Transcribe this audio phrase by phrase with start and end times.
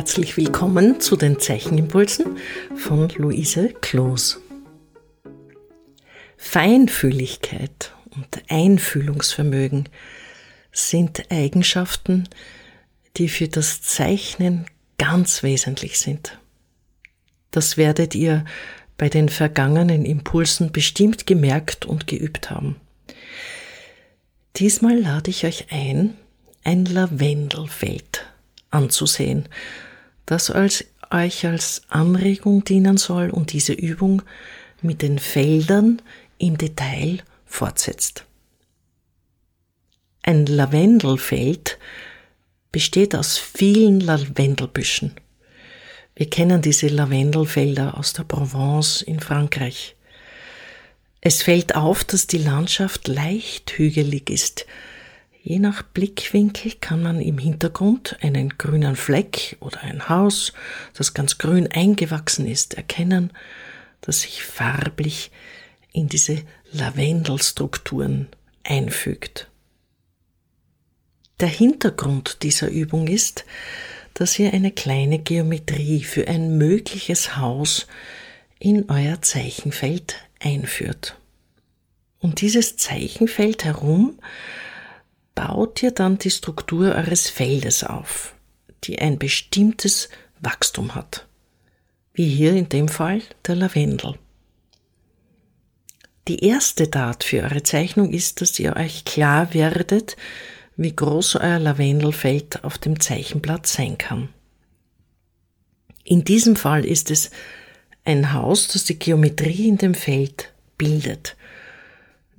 [0.00, 2.38] Herzlich willkommen zu den Zeichenimpulsen
[2.74, 4.40] von Luise Kloos.
[6.38, 9.90] Feinfühligkeit und Einfühlungsvermögen
[10.72, 12.30] sind Eigenschaften,
[13.18, 14.64] die für das Zeichnen
[14.96, 16.38] ganz wesentlich sind.
[17.50, 18.46] Das werdet ihr
[18.96, 22.76] bei den vergangenen Impulsen bestimmt gemerkt und geübt haben.
[24.56, 26.16] Diesmal lade ich euch ein,
[26.64, 28.24] ein Lavendelfeld
[28.70, 29.46] anzusehen,
[30.30, 34.22] das als, euch als Anregung dienen soll und diese Übung
[34.80, 36.00] mit den Feldern
[36.38, 38.24] im Detail fortsetzt.
[40.22, 41.78] Ein Lavendelfeld
[42.70, 45.16] besteht aus vielen Lavendelbüschen.
[46.14, 49.96] Wir kennen diese Lavendelfelder aus der Provence in Frankreich.
[51.20, 54.66] Es fällt auf, dass die Landschaft leicht hügelig ist.
[55.42, 60.52] Je nach Blickwinkel kann man im Hintergrund einen grünen Fleck oder ein Haus,
[60.92, 63.32] das ganz grün eingewachsen ist, erkennen,
[64.02, 65.30] das sich farblich
[65.92, 68.28] in diese Lavendelstrukturen
[68.64, 69.48] einfügt.
[71.40, 73.46] Der Hintergrund dieser Übung ist,
[74.12, 77.86] dass ihr eine kleine Geometrie für ein mögliches Haus
[78.58, 81.16] in euer Zeichenfeld einführt.
[82.18, 84.18] Und dieses Zeichenfeld herum
[85.40, 88.34] baut ihr dann die Struktur eures Feldes auf,
[88.84, 90.10] die ein bestimmtes
[90.40, 91.26] Wachstum hat.
[92.12, 94.16] Wie hier in dem Fall der Lavendel.
[96.28, 100.18] Die erste Tat für eure Zeichnung ist, dass ihr euch klar werdet,
[100.76, 104.28] wie groß euer Lavendelfeld auf dem Zeichenblatt sein kann.
[106.04, 107.30] In diesem Fall ist es
[108.04, 111.34] ein Haus, das die Geometrie in dem Feld bildet.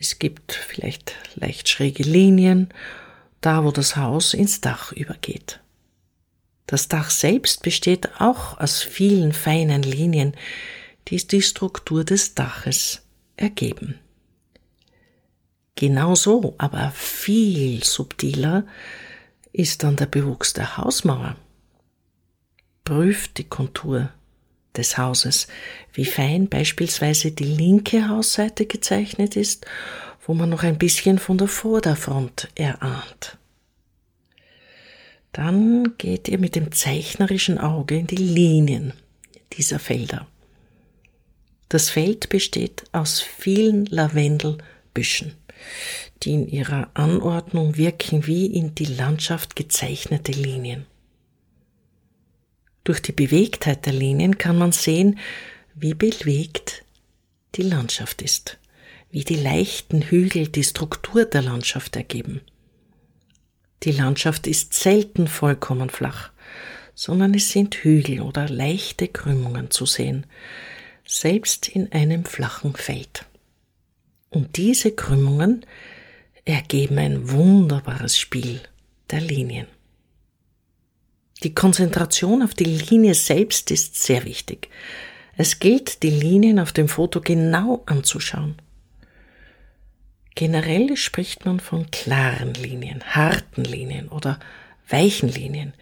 [0.00, 2.68] Es gibt vielleicht leicht schräge Linien,
[3.40, 5.60] da wo das Haus ins Dach übergeht.
[6.66, 10.34] Das Dach selbst besteht auch aus vielen feinen Linien,
[11.08, 13.02] die die Struktur des Daches
[13.36, 13.98] ergeben.
[15.74, 18.64] Genauso, aber viel subtiler
[19.52, 21.36] ist dann der Bewuchs der Hausmauer.
[22.84, 24.10] Prüft die Kontur
[24.78, 25.48] des Hauses,
[25.92, 29.66] wie fein beispielsweise die linke Hausseite gezeichnet ist,
[30.26, 33.36] wo man noch ein bisschen von der Vorderfront erahnt.
[35.32, 38.92] Dann geht ihr mit dem zeichnerischen Auge in die Linien
[39.52, 40.26] dieser Felder.
[41.68, 45.34] Das Feld besteht aus vielen Lavendelbüschen,
[46.22, 50.86] die in ihrer Anordnung wirken wie in die Landschaft gezeichnete Linien.
[52.88, 55.18] Durch die Bewegtheit der Linien kann man sehen,
[55.74, 56.86] wie bewegt
[57.54, 58.56] die Landschaft ist,
[59.10, 62.40] wie die leichten Hügel die Struktur der Landschaft ergeben.
[63.82, 66.30] Die Landschaft ist selten vollkommen flach,
[66.94, 70.24] sondern es sind Hügel oder leichte Krümmungen zu sehen,
[71.06, 73.26] selbst in einem flachen Feld.
[74.30, 75.66] Und diese Krümmungen
[76.46, 78.62] ergeben ein wunderbares Spiel
[79.10, 79.66] der Linien.
[81.44, 84.68] Die Konzentration auf die Linie selbst ist sehr wichtig.
[85.36, 88.56] Es gilt, die Linien auf dem Foto genau anzuschauen.
[90.34, 94.40] Generell spricht man von klaren Linien, harten Linien oder
[94.88, 95.74] weichen Linien.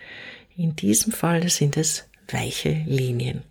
[0.57, 3.43] In diesem Fall sind es weiche Linien.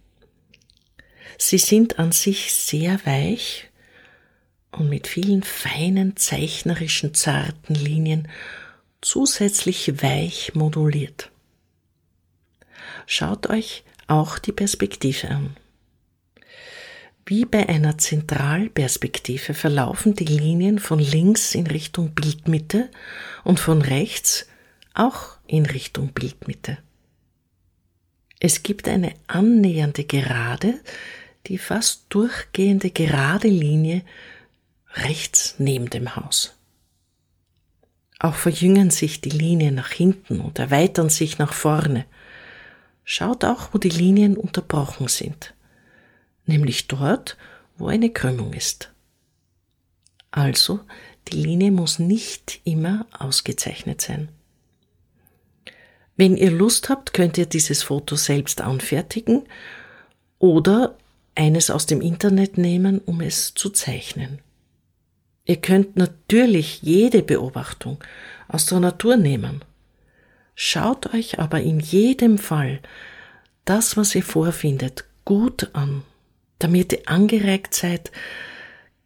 [1.37, 3.69] Sie sind an sich sehr weich
[4.71, 8.27] und mit vielen feinen zeichnerischen zarten Linien
[9.01, 11.31] zusätzlich weich moduliert.
[13.05, 15.55] Schaut euch auch die Perspektive an.
[17.25, 22.89] Wie bei einer Zentralperspektive verlaufen die Linien von links in Richtung Bildmitte
[23.43, 24.47] und von rechts
[24.93, 26.77] auch in Richtung Bildmitte.
[28.39, 30.79] Es gibt eine annähernde Gerade,
[31.47, 34.03] die fast durchgehende gerade Linie
[34.93, 36.55] rechts neben dem Haus.
[38.19, 42.05] Auch verjüngen sich die Linien nach hinten und erweitern sich nach vorne.
[43.07, 45.53] Schaut auch, wo die Linien unterbrochen sind,
[46.47, 47.37] nämlich dort,
[47.77, 48.91] wo eine Krümmung ist.
[50.31, 50.79] Also,
[51.27, 54.29] die Linie muss nicht immer ausgezeichnet sein.
[56.17, 59.43] Wenn ihr Lust habt, könnt ihr dieses Foto selbst anfertigen
[60.39, 60.97] oder
[61.35, 64.39] eines aus dem Internet nehmen, um es zu zeichnen.
[65.43, 68.03] Ihr könnt natürlich jede Beobachtung
[68.47, 69.63] aus der Natur nehmen
[70.55, 72.79] Schaut euch aber in jedem Fall
[73.65, 76.03] das, was ihr vorfindet, gut an,
[76.59, 78.11] damit ihr angeregt seid,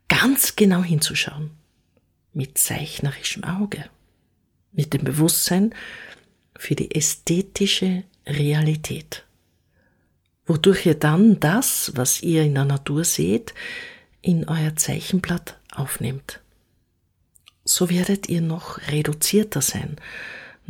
[0.07, 1.51] ganz genau hinzuschauen,
[2.33, 3.89] mit zeichnerischem Auge,
[4.71, 5.73] mit dem Bewusstsein
[6.55, 9.23] für die ästhetische Realität,
[10.45, 13.55] wodurch ihr dann das, was ihr in der Natur seht,
[14.21, 16.41] in euer Zeichenblatt aufnehmt.
[17.63, 19.95] So werdet ihr noch reduzierter sein,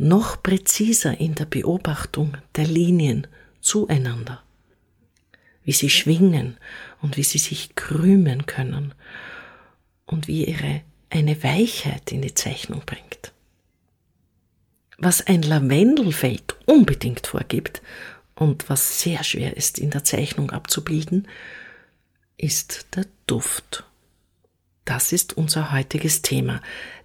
[0.00, 3.26] noch präziser in der Beobachtung der Linien
[3.60, 4.42] zueinander,
[5.62, 6.56] wie sie schwingen
[7.02, 8.94] und wie sie sich krümen können
[10.06, 10.80] und wie ihre
[11.10, 13.32] eine Weichheit in die Zeichnung bringt.
[14.96, 17.82] Was ein Lavendelfeld unbedingt vorgibt
[18.34, 21.28] und was sehr schwer ist in der Zeichnung abzubilden,
[22.38, 23.84] ist der Duft.
[24.86, 26.62] Das ist unser heutiges Thema,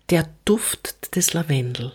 [0.10, 1.92] der Duft des Lavendel.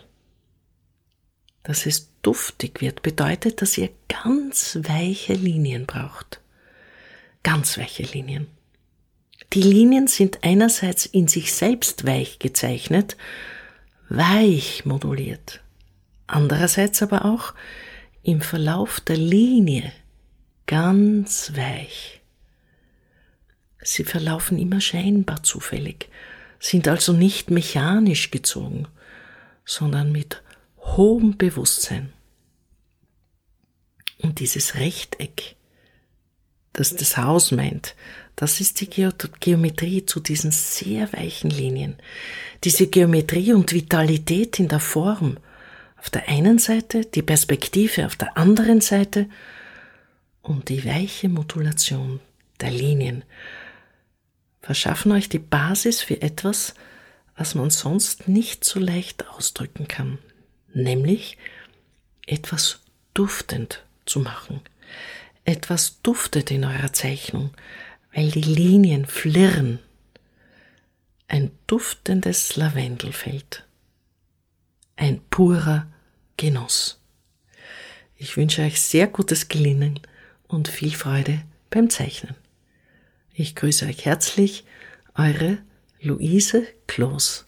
[1.63, 6.41] Dass es duftig wird, bedeutet, dass ihr ganz weiche Linien braucht.
[7.43, 8.47] Ganz weiche Linien.
[9.53, 13.17] Die Linien sind einerseits in sich selbst weich gezeichnet,
[14.07, 15.61] weich moduliert,
[16.25, 17.53] andererseits aber auch
[18.23, 19.91] im Verlauf der Linie
[20.67, 22.21] ganz weich.
[23.81, 26.07] Sie verlaufen immer scheinbar zufällig,
[26.59, 28.87] sind also nicht mechanisch gezogen,
[29.65, 30.41] sondern mit
[30.81, 32.11] hohem Bewusstsein.
[34.21, 35.55] Und dieses Rechteck,
[36.73, 37.95] das das Haus meint,
[38.35, 41.95] das ist die Geometrie zu diesen sehr weichen Linien.
[42.63, 45.37] Diese Geometrie und Vitalität in der Form.
[45.97, 49.27] Auf der einen Seite die Perspektive, auf der anderen Seite
[50.41, 52.19] und die weiche Modulation
[52.59, 53.23] der Linien
[54.61, 56.73] verschaffen euch die Basis für etwas,
[57.35, 60.17] was man sonst nicht so leicht ausdrücken kann,
[60.73, 61.37] nämlich
[62.25, 62.81] etwas
[63.13, 64.61] duftend zu machen.
[65.43, 67.51] Etwas duftet in eurer Zeichnung,
[68.13, 69.79] weil die Linien flirren.
[71.27, 73.65] Ein duftendes Lavendelfeld.
[74.95, 75.87] Ein purer
[76.37, 76.99] Genuss.
[78.15, 79.99] Ich wünsche euch sehr gutes Gelingen
[80.47, 82.35] und viel Freude beim Zeichnen.
[83.33, 84.65] Ich grüße euch herzlich,
[85.15, 85.57] eure
[86.01, 87.47] Luise Kloß.